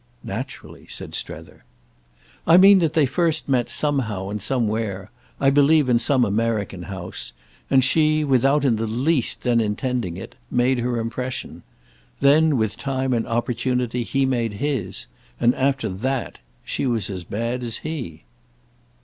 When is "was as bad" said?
16.87-17.61